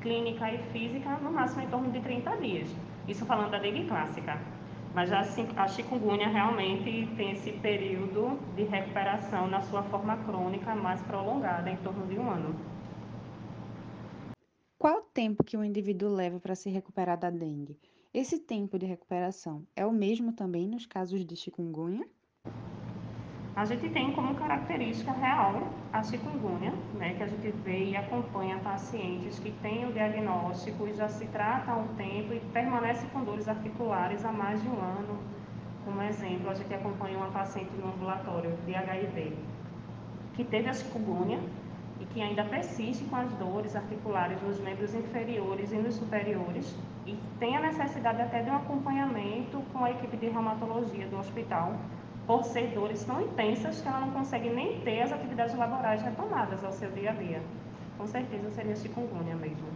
clínica 0.00 0.50
e 0.50 0.58
física 0.72 1.10
no 1.22 1.30
máximo 1.32 1.62
em 1.62 1.68
torno 1.68 1.90
de 1.90 2.00
30 2.00 2.36
dias. 2.36 2.68
Isso 3.08 3.24
falando 3.24 3.50
da 3.50 3.58
dengue 3.58 3.84
clássica. 3.86 4.38
Mas 4.96 5.12
a, 5.12 5.20
a 5.62 5.68
chikungunya 5.68 6.26
realmente 6.26 7.06
tem 7.18 7.32
esse 7.32 7.52
período 7.52 8.40
de 8.54 8.62
recuperação 8.62 9.46
na 9.46 9.60
sua 9.60 9.82
forma 9.82 10.16
crônica 10.24 10.74
mais 10.74 11.02
prolongada, 11.02 11.70
em 11.70 11.76
torno 11.76 12.06
de 12.06 12.18
um 12.18 12.30
ano. 12.30 12.58
Qual 14.78 15.00
o 15.00 15.02
tempo 15.02 15.44
que 15.44 15.54
o 15.54 15.62
indivíduo 15.62 16.08
leva 16.08 16.40
para 16.40 16.54
se 16.54 16.70
recuperar 16.70 17.18
da 17.18 17.28
dengue? 17.28 17.78
Esse 18.14 18.38
tempo 18.38 18.78
de 18.78 18.86
recuperação 18.86 19.66
é 19.76 19.84
o 19.84 19.92
mesmo 19.92 20.32
também 20.32 20.66
nos 20.66 20.86
casos 20.86 21.26
de 21.26 21.36
chikungunya? 21.36 22.08
A 23.56 23.64
gente 23.64 23.88
tem 23.88 24.12
como 24.12 24.34
característica 24.34 25.12
real 25.12 25.68
a 25.90 26.02
chikungunya, 26.02 26.74
né, 26.92 27.14
que 27.16 27.22
a 27.22 27.26
gente 27.26 27.50
vê 27.64 27.84
e 27.84 27.96
acompanha 27.96 28.58
pacientes 28.58 29.38
que 29.38 29.50
têm 29.50 29.86
o 29.86 29.92
diagnóstico 29.94 30.86
e 30.86 30.92
já 30.92 31.08
se 31.08 31.24
trata 31.28 31.72
há 31.72 31.74
um 31.74 31.88
tempo 31.96 32.34
e 32.34 32.40
permanece 32.52 33.06
com 33.06 33.24
dores 33.24 33.48
articulares 33.48 34.22
há 34.26 34.30
mais 34.30 34.62
de 34.62 34.68
um 34.68 34.78
ano, 34.78 35.18
Como 35.86 36.02
exemplo, 36.02 36.50
a 36.50 36.54
gente 36.54 36.74
acompanha 36.74 37.16
uma 37.16 37.28
paciente 37.28 37.70
no 37.78 37.94
ambulatório 37.94 38.54
de 38.66 38.74
HIV 38.74 39.34
que 40.34 40.44
teve 40.44 40.68
a 40.68 40.74
chikungunya 40.74 41.40
e 41.98 42.04
que 42.04 42.20
ainda 42.20 42.44
persiste 42.44 43.04
com 43.04 43.16
as 43.16 43.32
dores 43.34 43.74
articulares 43.74 44.42
nos 44.42 44.60
membros 44.60 44.94
inferiores 44.94 45.72
e 45.72 45.76
nos 45.76 45.94
superiores 45.94 46.76
e 47.06 47.16
tem 47.38 47.56
a 47.56 47.62
necessidade 47.62 48.20
até 48.20 48.42
de 48.42 48.50
um 48.50 48.56
acompanhamento 48.56 49.62
com 49.72 49.82
a 49.82 49.90
equipe 49.90 50.18
de 50.18 50.26
reumatologia 50.28 51.06
do 51.06 51.18
hospital 51.18 51.74
por 52.26 52.44
ser 52.44 52.74
dores 52.74 53.04
tão 53.04 53.22
intensas 53.22 53.80
que 53.80 53.88
ela 53.88 54.00
não 54.00 54.12
consegue 54.12 54.50
nem 54.50 54.80
ter 54.80 55.02
as 55.02 55.12
atividades 55.12 55.56
laborais 55.56 56.02
retomadas 56.02 56.64
ao 56.64 56.72
seu 56.72 56.90
dia 56.92 57.10
a 57.10 57.14
dia. 57.14 57.42
Com 57.96 58.06
certeza 58.06 58.50
seria 58.50 58.76
chikungunya 58.76 59.36
mesmo. 59.36 59.68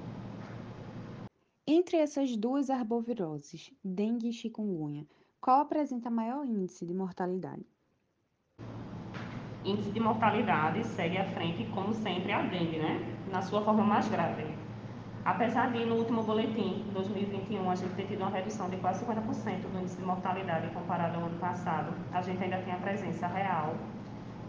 Entre 1.66 1.96
essas 1.96 2.36
duas 2.36 2.68
arboviroses, 2.68 3.72
dengue 3.84 4.28
e 4.28 4.32
chikungunya, 4.32 5.06
qual 5.40 5.60
apresenta 5.60 6.10
maior 6.10 6.44
índice 6.44 6.84
de 6.84 6.92
mortalidade? 6.92 7.64
índice 9.64 9.90
de 9.90 10.00
mortalidade 10.00 10.84
segue 10.84 11.18
à 11.18 11.24
frente, 11.30 11.64
como 11.74 11.92
sempre, 11.94 12.32
a 12.32 12.42
dengue, 12.42 12.78
né? 12.78 12.98
Na 13.30 13.42
sua 13.42 13.62
forma 13.62 13.84
mais 13.84 14.08
grave. 14.08 14.44
Apesar 15.24 15.70
de, 15.70 15.84
no 15.84 15.96
último 15.96 16.22
boletim, 16.22 16.82
2021, 16.94 17.70
a 17.70 17.74
gente 17.74 17.94
ter 17.94 18.06
tido 18.06 18.20
uma 18.22 18.30
redução 18.30 18.70
de 18.70 18.78
quase 18.78 19.04
50% 19.04 19.70
do 19.70 19.78
índice 19.78 19.96
de 19.96 20.02
mortalidade 20.02 20.72
comparado 20.72 21.18
ao 21.18 21.26
ano 21.26 21.38
passado, 21.38 21.94
a 22.10 22.22
gente 22.22 22.42
ainda 22.42 22.62
tem 22.62 22.72
a 22.72 22.78
presença 22.78 23.26
real 23.26 23.76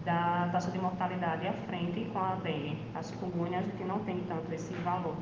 da 0.05 0.49
taxa 0.49 0.71
de 0.71 0.79
mortalidade 0.79 1.45
à 1.45 1.53
frente 1.67 2.05
com 2.11 2.19
a 2.19 2.35
dengue. 2.35 2.77
A 2.95 3.03
chikungunya 3.03 3.59
a 3.59 3.61
gente 3.61 3.83
não 3.83 4.03
tem 4.05 4.23
tanto 4.23 4.51
esse 4.53 4.73
valor. 4.75 5.17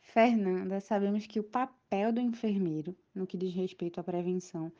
Fernanda, 0.00 0.80
sabemos 0.80 1.26
que 1.26 1.38
o 1.38 1.44
papel 1.44 2.12
do 2.12 2.20
enfermeiro, 2.20 2.96
no 3.14 3.26
que 3.26 3.36
diz 3.36 3.54
respeito 3.54 4.00
à 4.00 4.02
prevenção, 4.02 4.72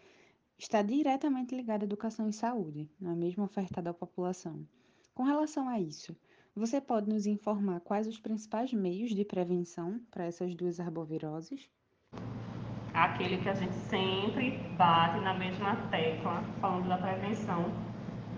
está 0.58 0.82
diretamente 0.82 1.54
ligada 1.54 1.84
à 1.84 1.86
educação 1.86 2.28
e 2.28 2.32
saúde, 2.32 2.90
não 3.00 3.12
é 3.12 3.14
mesmo 3.14 3.44
ofertada 3.44 3.90
à 3.90 3.94
população. 3.94 4.66
Com 5.14 5.22
relação 5.22 5.68
a 5.68 5.78
isso, 5.78 6.16
você 6.56 6.80
pode 6.80 7.06
nos 7.06 7.26
informar 7.26 7.80
quais 7.80 8.06
os 8.06 8.18
principais 8.18 8.72
meios 8.72 9.14
de 9.14 9.24
prevenção 9.26 10.00
para 10.10 10.24
essas 10.24 10.54
duas 10.54 10.80
arboviroses? 10.80 11.68
Aquele 12.94 13.36
que 13.36 13.48
a 13.50 13.54
gente 13.54 13.74
sempre 13.90 14.58
bate 14.78 15.20
na 15.20 15.34
mesma 15.34 15.76
tecla, 15.90 16.42
falando 16.58 16.88
da 16.88 16.96
prevenção 16.96 17.70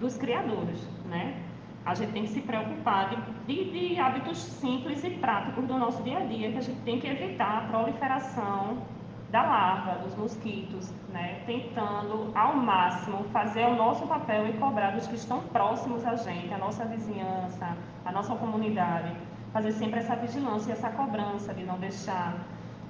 dos 0.00 0.16
criadores, 0.16 0.80
né? 1.06 1.44
A 1.86 1.94
gente 1.94 2.12
tem 2.12 2.24
que 2.24 2.30
se 2.30 2.40
preocupar 2.40 3.08
de, 3.46 3.54
de, 3.54 3.70
de 3.70 4.00
hábitos 4.00 4.38
simples 4.38 5.04
e 5.04 5.10
práticos 5.10 5.64
do 5.64 5.78
nosso 5.78 6.02
dia 6.02 6.18
a 6.18 6.24
dia, 6.24 6.50
que 6.50 6.58
a 6.58 6.62
gente 6.62 6.80
tem 6.80 6.98
que 6.98 7.06
evitar 7.06 7.64
a 7.64 7.68
proliferação 7.68 8.82
da 9.30 9.42
larva, 9.42 10.02
dos 10.02 10.16
mosquitos, 10.16 10.90
né? 11.10 11.42
tentando 11.46 12.30
ao 12.34 12.56
máximo 12.56 13.24
fazer 13.24 13.66
o 13.66 13.76
nosso 13.76 14.06
papel 14.06 14.48
e 14.48 14.52
cobrar 14.54 14.92
dos 14.92 15.06
que 15.06 15.16
estão 15.16 15.40
próximos 15.40 16.04
a 16.06 16.16
gente, 16.16 16.52
a 16.52 16.58
nossa 16.58 16.84
vizinhança, 16.86 17.76
a 18.04 18.12
nossa 18.12 18.34
comunidade, 18.36 19.14
fazer 19.52 19.72
sempre 19.72 20.00
essa 20.00 20.16
vigilância 20.16 20.70
e 20.70 20.72
essa 20.72 20.90
cobrança 20.90 21.52
de 21.52 21.64
não 21.64 21.78
deixar 21.78 22.34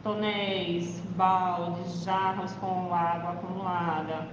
tonéis, 0.04 1.00
baldes, 1.16 2.04
jarros 2.04 2.52
com 2.54 2.95
água 2.95 3.33
acumulada, 3.33 4.28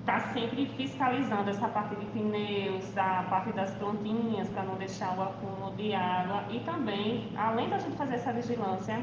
está 0.00 0.20
sempre 0.32 0.66
fiscalizando 0.76 1.50
essa 1.50 1.68
parte 1.68 1.96
de 1.96 2.06
pneus, 2.06 2.96
a 2.96 3.24
parte 3.28 3.52
das 3.52 3.74
plantinhas 3.74 4.48
para 4.48 4.62
não 4.62 4.76
deixar 4.76 5.18
o 5.18 5.22
acúmulo 5.22 5.74
de 5.76 5.94
água 5.94 6.44
e 6.50 6.60
também, 6.60 7.30
além 7.36 7.68
da 7.68 7.78
gente 7.78 7.96
fazer 7.96 8.14
essa 8.14 8.32
vigilância, 8.32 9.02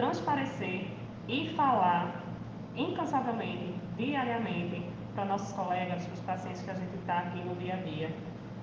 transparecer 0.00 0.86
e 1.28 1.50
falar 1.50 2.24
incansavelmente, 2.74 3.74
diariamente, 3.98 4.82
para 5.14 5.26
nossos 5.26 5.52
colegas, 5.52 6.02
para 6.06 6.14
os 6.14 6.20
pacientes 6.20 6.62
que 6.62 6.70
a 6.70 6.74
gente 6.74 6.96
está 6.96 7.18
aqui 7.18 7.44
no 7.44 7.54
dia 7.56 7.74
a 7.74 7.82
dia, 7.82 8.10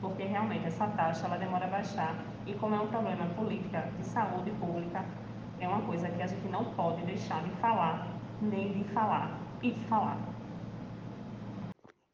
porque 0.02 0.23
realmente 0.23 0.65
essa 0.65 0.88
taxa 0.88 1.28
ela 1.28 1.38
demora 1.38 1.65
a 1.65 1.69
baixar 1.69 2.15
e 2.47 2.56
como 2.56 2.73
é 2.73 2.80
um 2.80 2.88
problema 2.88 3.28
política 3.36 3.88
de 4.00 4.06
saúde 4.08 4.50
pública, 4.60 5.06
é 5.60 5.67
uma 5.67 5.82
coisa 5.82 6.10
que 6.10 6.23
a 6.23 6.26
gente 6.26 6.47
não 6.47 6.65
pode 6.73 7.06
deixar 7.06 7.43
de 7.43 7.52
falar, 7.58 8.08
nem 8.41 8.73
de 8.73 8.84
falar 8.86 9.39
e 9.62 9.71
de 9.71 9.86
falar. 9.86 10.17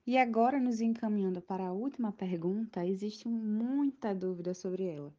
E 0.05 0.17
agora, 0.17 0.59
nos 0.59 0.81
encaminhando 0.81 1.41
para 1.41 1.67
a 1.67 1.71
última 1.71 2.11
pergunta, 2.11 2.85
existe 2.85 3.29
muita 3.29 4.13
dúvida 4.13 4.53
sobre 4.53 4.85
ela. 4.85 5.13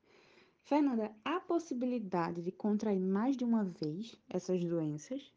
Fernanda, 0.66 1.11
há 1.22 1.40
possibilidade 1.40 2.40
de 2.40 2.50
contrair 2.50 2.98
mais 2.98 3.37
de 3.37 3.44
uma 3.44 3.64
vez 3.64 4.16
essas 4.31 4.64
doenças? 4.64 5.31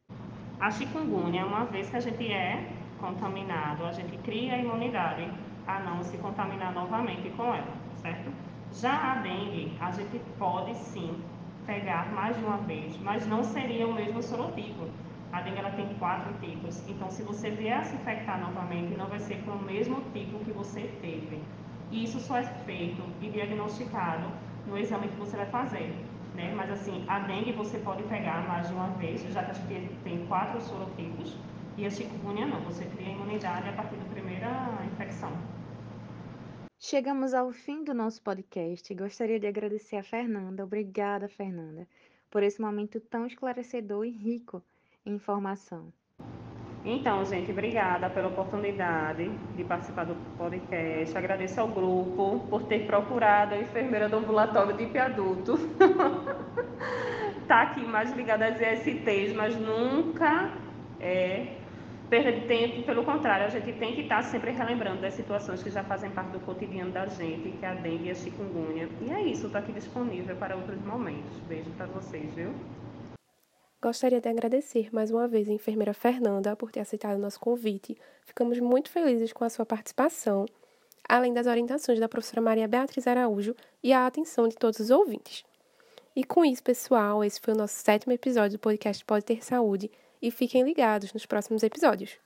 A 0.58 0.72
chikungunya, 0.72 1.46
uma 1.46 1.66
vez 1.66 1.90
que 1.90 1.98
a 1.98 2.00
gente 2.00 2.32
é 2.32 2.66
contaminado, 2.98 3.84
a 3.84 3.92
gente 3.92 4.18
cria 4.20 4.54
a 4.54 4.58
imunidade 4.58 5.30
a 5.68 5.82
não 5.82 6.02
se 6.02 6.18
contaminar 6.20 6.74
novamente 6.74 7.30
com 7.32 7.54
ela, 7.54 7.76
certo? 7.98 8.32
Já 8.72 9.12
a 9.12 9.16
dengue, 9.16 9.78
a 9.82 9.92
gente 9.92 10.18
pode 10.40 10.74
sim 10.78 11.22
pegar 11.66 12.10
mais 12.14 12.38
de 12.38 12.46
uma 12.46 12.60
vez, 12.60 12.98
mas 13.02 13.28
não 13.28 13.44
seria 13.44 13.86
o 13.86 13.94
mesmo 13.94 14.24
sorotipo. 14.24 14.88
A 15.34 15.42
dengue 15.42 15.60
ela 15.60 15.72
tem 15.72 15.94
quatro 15.96 16.34
tipos, 16.40 16.88
então 16.88 17.12
se 17.12 17.22
você 17.24 17.50
vier 17.50 17.80
a 17.80 17.84
se 17.84 17.98
infectar 17.98 18.40
novamente, 18.40 18.96
não 18.96 19.08
vai 19.08 19.20
ser 19.20 19.44
com 19.44 19.52
o 19.52 19.62
mesmo 19.62 20.02
tipo 20.14 20.40
que 20.46 20.52
você 20.54 20.90
teve. 21.02 21.44
Isso 21.92 22.18
só 22.18 22.38
é 22.38 22.46
feito 22.64 23.04
e 23.22 23.30
diagnosticado 23.30 24.32
no 24.68 24.78
exame 24.78 25.08
que 25.08 25.16
você 25.16 25.36
vai 25.38 25.48
fazer. 25.48 25.94
Né? 26.36 26.54
Mas 26.56 26.70
assim, 26.70 27.04
a 27.08 27.20
dengue 27.20 27.52
você 27.52 27.80
pode 27.80 28.04
pegar 28.04 28.48
mais 28.48 28.68
de 28.68 28.74
uma 28.74 28.90
vez, 28.90 29.22
já 29.34 29.44
que 29.44 29.52
a 29.52 29.54
gente 29.54 29.96
tem 30.04 30.26
quatro 30.28 30.62
sorotipos, 30.62 31.36
e 31.78 31.86
a 31.86 31.90
chikungunya 31.90 32.46
não, 32.46 32.60
você 32.62 32.86
cria 32.86 33.12
imunidade 33.12 33.70
a 33.70 33.74
partir 33.74 33.96
da 33.96 34.06
primeira 34.06 34.80
infecção. 34.92 35.32
Chegamos 36.80 37.34
ao 37.34 37.52
fim 37.52 37.84
do 37.84 37.94
nosso 37.94 38.22
podcast. 38.22 38.94
Gostaria 38.94 39.40
de 39.40 39.48
agradecer 39.48 39.98
a 39.98 40.04
Fernanda. 40.04 40.64
Obrigada, 40.64 41.28
Fernanda, 41.28 41.88
por 42.30 42.44
esse 42.44 42.62
momento 42.62 43.00
tão 43.00 43.26
esclarecedor 43.26 44.06
e 44.06 44.12
rico 44.12 44.64
em 45.06 45.14
informação. 45.16 45.92
Então, 46.90 47.26
gente, 47.26 47.52
obrigada 47.52 48.10
pela 48.10 48.30
oportunidade 48.30 49.30
de 49.58 49.64
participar 49.66 50.06
do 50.06 50.16
podcast. 50.38 51.18
Agradeço 51.18 51.60
ao 51.60 51.68
grupo 51.68 52.48
por 52.50 52.64
ter 52.64 52.88
procurado 52.88 53.56
a 53.56 53.58
enfermeira 53.60 54.08
do 54.08 54.16
ambulatório 54.16 54.74
de 54.74 54.84
IP 54.84 54.98
adulto. 54.98 55.60
tá 57.46 57.64
aqui 57.64 57.82
mais 57.86 58.14
ligada 58.14 58.48
às 58.48 58.62
ISTs, 58.62 59.36
mas 59.36 59.54
nunca 59.60 60.50
é 60.98 61.58
perda 62.10 62.32
de 62.32 62.48
tempo, 62.48 62.84
pelo 62.84 63.04
contrário, 63.04 63.48
a 63.48 63.50
gente 63.50 63.74
tem 63.74 63.94
que 63.94 64.04
estar 64.04 64.22
sempre 64.22 64.52
relembrando 64.52 65.02
das 65.02 65.14
situações 65.14 65.62
que 65.62 65.70
já 65.70 65.84
fazem 65.84 66.10
parte 66.12 66.32
do 66.32 66.40
cotidiano 66.40 66.92
da 66.92 67.06
gente, 67.08 67.50
que 67.50 67.66
é 67.66 67.68
a 67.68 67.74
dengue 67.74 68.06
e 68.06 68.12
a 68.12 68.16
chikungunya. 68.16 68.88
E 69.02 69.12
é 69.12 69.24
isso, 69.24 69.48
estou 69.48 69.60
aqui 69.60 69.74
disponível 69.74 70.38
para 70.38 70.56
outros 70.56 70.82
momentos. 70.86 71.38
Beijo 71.50 71.70
para 71.72 71.88
vocês, 71.88 72.34
viu? 72.34 72.54
Gostaria 73.80 74.20
de 74.20 74.28
agradecer 74.28 74.90
mais 74.92 75.12
uma 75.12 75.28
vez 75.28 75.48
a 75.48 75.54
enfermeira 75.54 75.94
Fernanda 75.94 76.56
por 76.56 76.72
ter 76.72 76.80
aceitado 76.80 77.16
o 77.16 77.22
nosso 77.22 77.40
convite. 77.40 77.96
Ficamos 78.26 78.60
muito 78.60 78.90
felizes 78.90 79.32
com 79.32 79.44
a 79.44 79.50
sua 79.52 79.68
participação, 79.68 80.48
além 81.08 81.32
das 81.32 81.46
orientações 81.46 82.00
da 82.00 82.10
professora 82.10 82.42
Maria 82.42 82.68
Beatriz 82.68 83.06
Araújo 83.06 83.56
e 83.84 83.94
a 83.94 84.08
atenção 84.08 84.48
de 84.48 84.56
todos 84.56 84.80
os 84.80 84.90
ouvintes. 84.90 85.46
E 86.16 86.24
com 86.24 86.44
isso, 86.44 86.64
pessoal, 86.64 87.24
esse 87.24 87.40
foi 87.40 87.54
o 87.54 87.58
nosso 87.58 87.76
sétimo 87.76 88.12
episódio 88.14 88.58
do 88.58 88.62
podcast 88.62 89.06
Pode 89.06 89.24
Ter 89.24 89.46
Saúde 89.46 89.92
e 90.20 90.32
fiquem 90.32 90.64
ligados 90.64 91.14
nos 91.14 91.28
próximos 91.28 91.62
episódios. 91.62 92.18